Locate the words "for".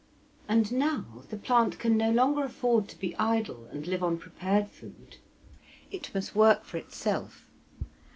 6.65-6.77